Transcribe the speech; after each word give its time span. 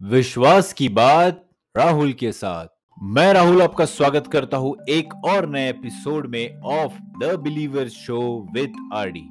विश्वास 0.00 0.72
की 0.72 0.88
बात 0.88 1.42
राहुल 1.76 2.12
के 2.12 2.30
साथ। 2.32 2.66
मैं 2.98 3.32
राहुल 3.34 3.62
आपका 3.62 3.84
स्वागत 3.84 4.26
करता 4.26 4.56
हूँ 4.56 4.76
एक 4.88 5.14
और 5.24 5.48
नए 5.48 5.70
एपिसोड 5.70 6.26
में 6.26 6.60
of 6.60 6.98
the 7.20 7.34
believer 7.42 7.88
show 7.88 8.20
with 8.54 8.72
RD 8.94 9.24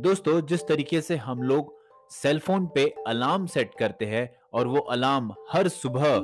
दोस्तों, 0.00 0.40
जिस 0.40 0.66
तरीके 0.68 1.00
से 1.00 1.16
हम 1.16 1.42
लोग 1.42 1.72
सेल 2.10 2.38
फ़ोन 2.38 2.66
पे 2.66 2.94
अलार्म 3.06 3.46
सेट 3.46 3.70
करते 3.78 4.04
हैं 4.04 4.28
और 4.52 4.66
वो 4.66 4.78
अलार्म 4.78 5.32
हर 5.52 5.68
सुबह 5.68 6.18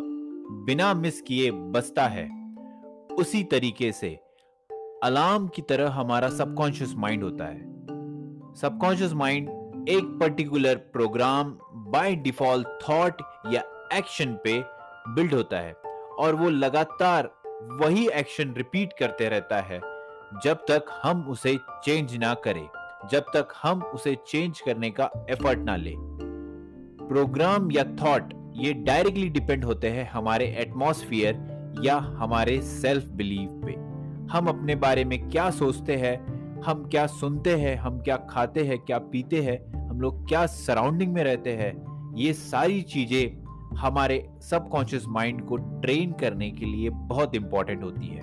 बिना 0.66 0.92
मिस 0.94 1.20
किए 1.20 1.50
बजता 1.50 2.06
है, 2.06 2.28
उसी 3.18 3.44
तरीके 3.44 3.92
से 3.92 4.18
अलार्म 5.04 5.48
की 5.48 5.62
तरह 5.62 5.90
हमारा 5.90 6.28
सबकॉन्शियस 6.28 6.94
माइंड 6.96 7.24
होता 7.24 7.44
है। 7.44 7.62
सबकॉन्शियस 8.54 9.12
माइंड 9.12 9.59
एक 9.88 10.04
particular 10.20 10.74
program 10.74 11.50
by 11.74 12.14
default 12.14 12.66
thought 12.82 13.22
या 13.52 13.62
एक्शन 13.92 14.32
पे 14.44 14.62
बिल्ड 15.14 15.34
होता 15.34 15.58
है 15.58 15.72
और 16.18 16.34
वो 16.34 16.50
लगातार 16.50 17.30
वही 17.80 18.08
एक्शन 18.08 18.54
रिपीट 18.54 18.92
करते 18.98 19.28
रहता 19.28 19.60
है 19.60 19.80
जब 20.44 20.64
तक 20.68 21.00
हम 21.02 21.22
उसे 21.28 21.58
चेंज 21.84 22.16
ना 22.16 22.34
करें, 22.34 22.68
जब 23.10 23.20
तक 23.20 23.48
हम 23.62 23.82
उसे 23.82 24.16
चेंज 24.26 24.60
करने 24.60 24.90
का 24.90 25.10
एफर्ट 25.30 25.58
ना 25.58 25.76
ले। 25.76 25.94
प्रोग्राम 27.08 27.70
या 27.72 27.84
थॉट 27.84 28.32
ये 28.56 28.72
डायरेक्टली 28.72 29.28
डिपेंड 29.28 29.64
होते 29.64 29.88
हैं 29.88 30.10
हमारे 30.10 30.46
एटमॉस्फियर 30.58 31.74
या 31.82 31.96
हमारे 31.96 32.60
सेल्फ 32.62 33.08
बिलीव 33.08 33.48
पे। 33.66 33.72
हम 34.32 34.46
अपने 34.46 34.74
बारे 34.74 35.04
में 35.04 35.28
क्या 35.30 35.50
सोचते 35.50 35.96
हैं 35.96 36.39
हम 36.64 36.84
क्या 36.84 37.06
सुनते 37.06 37.54
हैं, 37.56 37.76
हम 37.76 37.98
क्या 37.98 38.16
खाते 38.30 38.64
हैं, 38.64 38.78
क्या 38.78 38.98
पीते 38.98 39.40
हैं, 39.42 39.58
हम 39.88 40.00
लोग 40.00 40.26
क्या 40.28 40.44
सराउंडिंग 40.46 41.12
में 41.12 41.22
रहते 41.24 41.52
हैं, 41.52 41.72
ये 42.16 42.32
सारी 42.32 42.80
चीज़ें 42.82 43.76
हमारे 43.76 44.26
सबकॉन्शियस 44.42 45.04
माइंड 45.08 45.44
को 45.48 45.56
ट्रेन 45.56 46.12
करने 46.12 46.50
के 46.50 46.66
लिए 46.66 46.90
बहुत 46.90 47.34
इंपॉर्टेंट 47.34 47.82
होती 47.84 48.06
है। 48.06 48.22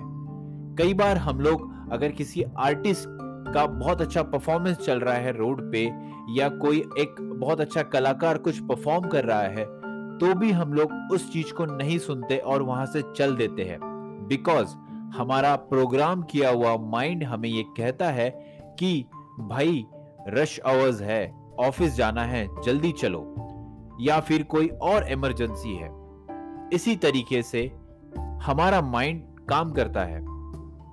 कई 0.78 0.94
बार 0.94 1.18
हम 1.18 1.40
लोग 1.40 1.70
अगर 1.92 2.12
किसी 2.12 2.42
आर्टिस्ट 2.58 3.06
का 3.54 3.66
बहुत 3.66 4.00
अच्छा 4.00 4.22
परफॉर्मेंस 4.24 4.76
चल 4.76 5.00
रहा 5.00 5.14
है 5.14 5.36
रोड 5.36 5.70
पे, 5.72 5.84
या 6.32 6.48
कोई 6.48 6.78
एक 6.98 7.16
बहुत 7.40 7.60
अच्छा 7.60 7.82
कलाकार 7.84 8.38
कुछ 8.38 8.58
परफॉर्म 8.60 9.08
कर 9.08 9.24
रहा 9.24 9.42
है 9.42 9.64
तो 10.18 10.34
भी 10.34 10.50
हम 10.50 10.72
लोग 10.72 10.92
उस 11.12 11.32
चीज़ 11.32 11.52
को 11.52 11.64
नहीं 11.66 11.98
सुनते 11.98 12.36
और 12.36 12.62
वहाँ 12.62 12.86
से 12.86 13.02
चल 13.16 13.36
देते 13.36 13.64
हैं। 13.64 13.78
बिकॉज़ 14.28 14.74
हमारा 15.16 15.56
प्रोग्राम 15.56 16.22
किया 16.22 16.50
हुआ 16.50 16.76
माइंड 16.76 17.24
हमें 17.24 17.48
ये 17.48 17.62
कहता 17.62 18.10
है 18.10 18.30
कि, 18.78 19.04
भाई 19.40 19.86
रश 20.28 20.60
आवर्स 20.66 21.00
है, 21.00 21.34
ऑफ़िस 21.60 21.94
जाना 21.94 22.22
है, 22.22 22.48
जल्दी 22.62 22.92
चलो। 22.92 23.34
या 24.00 24.20
फिर 24.20 24.42
कोई 24.42 24.68
और 24.68 25.08
इमरजेंसी 25.08 25.74
है। 25.74 25.90
इसी 26.72 26.96
तरीके 26.96 27.42
से 27.42 27.72
हमारा 28.18 28.80
माइंड 28.80 29.22
काम 29.48 29.72
करता 29.72 30.00
है। 30.00 30.20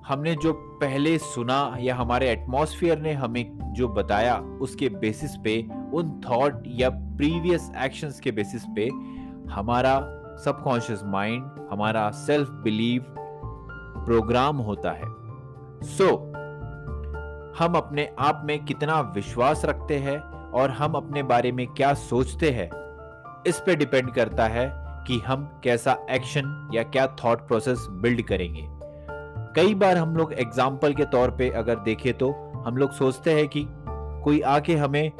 हमने 0.06 0.34
जो 0.34 0.52
पहले 0.52 1.18
सुना 1.18 1.76
या 1.80 1.96
हमारे 1.96 2.30
एटमॉस्फेयर 2.30 2.98
ने 2.98 3.12
हमें 3.12 3.58
जो 3.72 3.88
बताया 3.88 4.36
उसके 4.36 4.88
बेसिस 4.88 5.36
पे, 5.36 5.68
उन 5.94 6.20
थॉट 6.30 6.62
या 6.66 6.90
प्रीवियस 6.90 7.72
एक्शंस 7.78 8.20
के 8.20 8.32
बेसिस 8.32 8.64
पे 8.64 8.88
हमारा 9.52 10.00
सबकॉन्शियस 10.44 11.00
माइंड 11.04 11.68
हमारा 11.72 12.10
सेल्फ 12.10 12.48
बिलीव 12.50 13.25
प्रोग्राम 14.06 14.56
होता 14.58 14.90
है। 14.90 15.14
सो 15.86 16.04
so, 16.04 16.36
हम 17.58 17.74
अपने 17.74 18.08
आप 18.18 18.42
में 18.44 18.64
कितना 18.64 19.00
विश्वास 19.14 19.64
रखते 19.64 19.98
हैं 19.98 20.18
और 20.52 20.70
हम 20.70 20.92
अपने 20.92 21.22
बारे 21.22 21.52
में 21.52 21.66
क्या 21.68 21.92
सोचते 21.94 22.50
हैं 22.50 22.68
इस 23.46 23.60
पे 23.66 23.76
डिपेंड 23.76 24.10
करता 24.14 24.46
है 24.46 24.66
कि 25.06 25.18
हम 25.18 25.44
कैसा 25.64 25.96
एक्शन 26.10 26.70
या 26.74 26.82
क्या 26.82 27.06
थॉट 27.24 27.46
प्रोसेस 27.48 27.86
बिल्ड 28.02 28.22
करेंगे। 28.22 28.66
कई 29.56 29.74
बार 29.74 29.96
हम 29.96 30.16
लोग 30.16 30.32
एग्ज़ाम्पल 30.32 30.94
के 30.94 31.04
तौर 31.04 31.30
पे 31.30 31.48
अगर 31.50 31.78
देखें 31.80 32.12
तो 32.14 32.30
हम 32.66 32.76
लोग 32.76 32.92
सोचते 32.92 33.34
हैं 33.34 33.46
कि 33.48 33.64
कोई 34.24 34.40
आके 34.40 34.76
हमें 34.76 35.12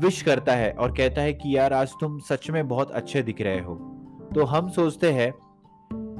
विश 0.00 0.22
करता 0.22 0.52
है 0.52 0.70
और 0.72 0.92
कहता 0.92 1.22
है 1.22 1.32
कि 1.32 1.56
यार 1.56 1.72
आज 1.72 1.92
तुम 2.00 2.18
सच 2.18 2.50
में 2.50 2.66
बहुत 2.68 2.90
अच्छे 2.90 3.22
दिख 3.22 3.40
रहे 3.40 3.60
हो। 3.60 3.74
तो 4.34 4.44
हम 4.44 4.68
सोचते 4.68 5.12
हैं 5.12 5.32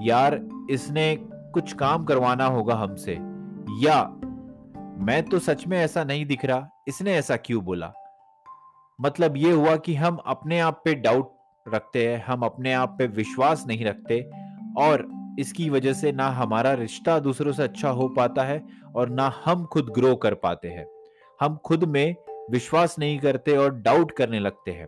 यार 0.03 0.41
इसने 0.70 1.14
कुछ 1.53 1.72
काम 1.72 2.05
करवाना 2.05 2.47
होगा 2.47 2.75
हमसे। 2.75 3.12
या, 3.81 4.05
मैं 4.99 5.22
तो 5.22 5.38
सच 5.38 5.66
में 5.66 5.78
ऐसा 5.78 6.05
नहीं 6.05 6.27
दिख 6.27 6.44
रहा, 6.44 6.69
इसने 6.88 7.15
ऐसा 7.15 7.37
क्यों 7.37 7.65
बोला? 7.65 7.93
मतलब 9.00 9.37
ये 9.37 9.53
हुआ 9.53 9.77
कि 9.77 9.94
हम 9.94 10.16
अपने 10.16 10.60
आप 10.60 10.83
पे 10.84 10.94
डाउट 10.94 11.33
रखते 11.69 12.09
हैं, 12.09 12.25
हम 12.25 12.41
अपने 12.41 12.72
आप 12.72 12.97
पे 12.99 13.06
विश्वास 13.06 13.65
नहीं 13.66 13.84
रखते, 13.84 14.31
और 14.78 15.09
इसकी 15.39 15.71
वजह 15.71 15.93
से 15.93 16.12
ना 16.12 16.28
हमारा 16.28 16.72
रिश्ता 16.72 17.19
दूसरों 17.19 17.53
से 17.53 17.62
अच्छा 17.62 17.91
हो 17.91 18.09
पाता 18.09 18.43
है, 18.43 18.66
और 18.97 19.09
ना 19.09 19.33
हम 19.44 19.65
खुद 19.65 19.87
ग्रो 19.91 20.16
कर 20.16 20.34
पाते 20.34 20.69
हैं। 20.69 20.87
हम 21.41 21.56
खुद 21.56 21.84
में 21.84 22.16
विश्वास 22.50 22.99
नहीं 22.99 23.19
करते 23.19 23.56
और 23.56 23.75
डाउट 23.75 24.12
करने 24.12 24.39
लगते 24.39 24.71
हैं। 24.71 24.87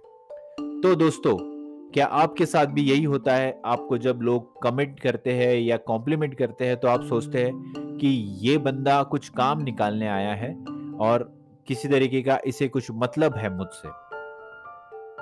तो 0.81 0.95
दोस्तों 0.95 1.52
क्या 1.95 2.07
आपके 2.07 2.47
साथ 2.47 2.67
भी 2.67 2.83
यही 2.83 3.05
होता 3.05 3.35
है? 3.35 3.61
आपको 3.65 3.99
जब 3.99 4.19
लोग 4.23 4.63
कमेंट 4.63 5.01
करते 5.01 5.33
हैं 5.33 5.55
या 5.55 5.77
कॉम्प्लीमेंट 5.77 6.35
करते 6.35 6.67
हैं 6.67 6.77
तो 6.77 6.89
आप 6.89 7.03
सोचते 7.03 7.45
हैं 7.45 7.97
कि 8.01 8.09
ये 8.41 8.59
बंदा 8.59 9.03
कुछ 9.03 9.29
काम 9.29 9.63
निकालने 9.63 10.09
आया 10.09 10.35
है 10.35 10.53
और 11.01 11.33
किसी 11.67 11.89
तरीके 11.89 12.23
का 12.23 12.39
इसे 12.47 12.69
कुछ 12.69 12.91
मतलब 12.93 13.37
है 13.37 13.57
मुझसे। 13.57 13.89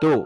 तो 0.00 0.22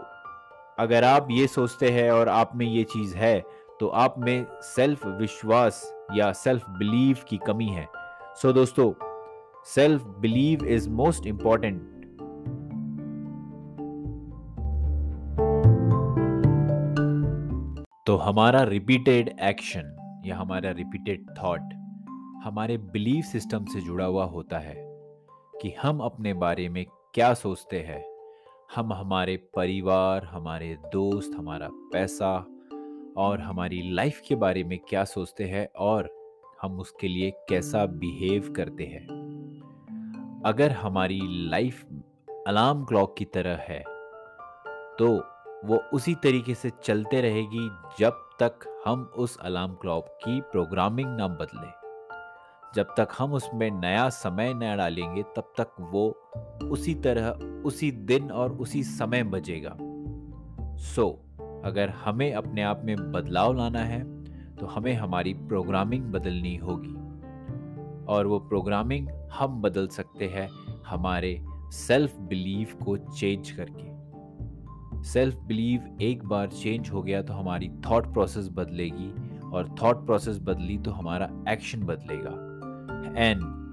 अगर 0.79 1.03
आप 1.03 1.27
ये 1.31 1.47
सोचते 1.47 1.89
हैं 1.89 2.11
और 2.11 2.29
आप 2.29 2.51
में 2.55 2.65
ये 2.65 2.83
चीज़ 2.83 3.15
है 3.15 3.39
तो 3.79 3.87
आप 3.87 4.15
में 4.19 4.45
सेल्फ 4.61 5.05
विश्वास 5.07 5.81
या 6.13 6.31
सेल्फ 6.31 6.69
बिलीव 6.69 7.17
की 7.29 7.37
कमी 7.37 7.67
है। 7.67 7.87
सो 8.35 8.49
so, 8.49 8.55
दोस्तों 8.55 8.93
self 9.65 10.03
believe 10.19 10.65
is 10.65 10.89
most 10.89 11.25
important 11.27 11.94
तो 18.07 18.15
हमारा 18.17 18.63
रिपीटेड 18.63 19.39
एक्शन 19.41 20.21
या 20.25 20.37
हमारा 20.37 20.71
रिपीटेड 20.71 21.29
थॉट 21.29 21.59
हमारे 22.43 22.77
बिलीफ 22.77 23.25
सिस्टम 23.25 23.65
से 23.65 23.81
जुड़ा 23.81 24.05
हुआ 24.05 24.25
होता 24.25 24.59
है 24.59 24.75
कि 25.61 25.73
हम 25.81 25.99
अपने 25.99 26.33
बारे 26.33 26.69
में 26.69 26.85
क्या 27.13 27.33
सोचते 27.33 27.79
हैं। 27.79 28.03
हम 28.75 28.93
हमारे 28.93 29.37
परिवार, 29.37 30.23
हमारे 30.23 30.77
दोस्त, 30.93 31.31
हमारा 31.37 31.69
पैसा 31.71 32.35
और 33.17 33.41
हमारी 33.41 33.81
लाइफ 33.93 34.21
के 34.27 34.35
बारे 34.35 34.63
में 34.63 34.79
क्या 34.79 35.03
सोचते 35.03 35.43
हैं 35.43 35.67
और 35.67 36.09
हम 36.61 36.79
उसके 36.79 37.07
लिए 37.07 37.31
कैसा 37.31 37.85
बिहेव 37.85 38.53
करते 38.55 38.83
हैं। 38.83 39.05
अगर 40.45 40.71
हमारी 40.71 41.21
लाइफ 41.23 41.85
अलार्म 42.47 42.85
क्लॉक 42.85 43.15
की 43.17 43.25
तरह 43.25 43.57
है 43.69 43.83
तो 44.99 45.34
वो 45.65 45.75
उसी 45.93 46.15
तरीके 46.15 46.55
से 46.55 46.71
चलते 46.83 47.21
रहेगी 47.21 47.69
जब 47.99 48.11
तक 48.39 48.83
हम 48.87 49.11
उस 49.17 49.37
अलार्म 49.37 49.73
क्लॉक 49.73 50.05
की 50.05 50.41
प्रोग्रामिंग 50.41 51.17
ना 51.17 51.27
बदले। 51.27 51.85
जब 52.75 52.83
तक 52.83 53.07
हम 53.17 53.33
उसमें 53.33 53.71
नया 53.71 54.09
समय 54.09 54.53
न 54.53 54.77
डालेंगे 54.77 55.23
तब 55.23 55.53
तक 55.57 55.67
वो 55.79 56.09
उसी 56.63 56.95
तरह 56.95 57.29
उसी 57.61 57.91
दिन 57.91 58.31
और 58.31 58.51
उसी 58.51 58.83
समय 58.83 59.23
बजेगा। 59.23 59.77
सो 60.77 61.01
so, 61.01 61.41
अगर 61.65 61.89
हमें 61.89 62.33
अपने 62.33 62.61
आप 62.61 62.81
में 62.83 63.11
बदलाव 63.11 63.53
लाना 63.53 63.79
है 63.79 64.03
तो 64.55 64.65
हमें 64.65 64.93
हमारी 64.93 65.33
प्रोग्रामिंग 65.33 66.05
बदलनी 66.05 66.55
होगी। 66.55 66.93
और 68.05 68.27
वो 68.27 68.39
प्रोग्रामिंग 68.39 69.09
हम 69.09 69.61
बदल 69.61 69.87
सकते 69.87 70.27
हैं 70.27 70.49
हमारे 70.85 71.45
सेल्फ 71.71 72.15
बिलीव 72.17 72.85
को 72.85 72.97
चेंज 72.97 73.51
करके। 73.51 73.94
सेल्फ 75.05 75.35
बिलीव 75.39 75.97
एक 76.01 76.25
बार 76.25 76.47
चेंज 76.47 76.89
हो 76.89 77.01
गया 77.03 77.21
तो 77.21 77.33
हमारी 77.33 77.69
थॉट 77.69 78.13
प्रोसेस 78.13 78.49
बदलेगी 78.51 79.11
और 79.49 79.75
थॉट 79.81 80.05
प्रोसेस 80.05 80.39
बदली 80.39 80.77
तो 80.77 80.91
हमारा 80.91 81.29
एक्शन 81.49 81.83
बदलेगा। 81.83 82.31
And 83.21 83.65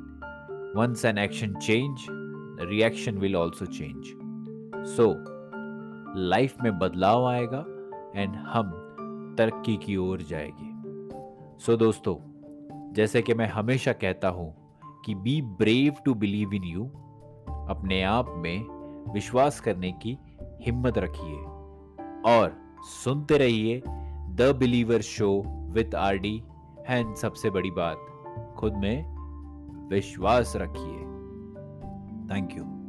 once 0.77 1.03
an 1.05 1.19
action 1.19 1.55
change 1.65 2.05
the 2.59 2.67
reaction 2.69 3.19
will 3.23 3.35
also 3.41 3.67
change 3.79 4.13
so 4.97 5.07
life 6.17 6.55
में 6.63 6.79
बदलाव 6.79 7.27
आएगा 7.27 7.65
एंड 8.17 8.35
हम 8.35 8.71
तरक्की 9.39 9.77
की 9.77 9.97
ओर 9.97 10.23
जाएँगे। 10.23 10.71
सो 11.59 11.73
so, 11.73 11.79
दोस्तों 11.79 12.17
जैसे 12.93 13.23
कि 13.23 13.35
मैं 13.35 13.47
हमेशा 13.47 13.93
कहता 13.93 14.29
हूँ 14.29 14.55
कि 15.05 15.15
be 15.15 15.43
brave 15.43 15.95
to 16.05 16.15
believe 16.15 16.55
in 16.55 16.65
you 16.65 16.85
अपने 17.69 18.03
आप 18.03 18.35
में 18.37 18.65
विश्वास 19.13 19.61
करने 19.61 19.93
की 19.93 20.19
हिम्मत 20.63 20.99
रखिए 20.99 21.37
और 22.33 22.57
सुनते 22.81 23.39
रहिए 23.39 23.83
the 24.31 24.55
believer 24.59 25.01
show 25.01 25.43
with 25.71 25.95
R 25.95 26.17
D. 26.17 26.43
And 26.87 27.15
सबसे 27.15 27.51
बड़ी 27.51 27.71
बात, 27.71 28.55
खुद 28.57 28.75
में 28.75 29.13
विश्वास 29.89 30.53
रखिए। 30.57 30.99
Thank 32.29 32.57
you. 32.57 32.82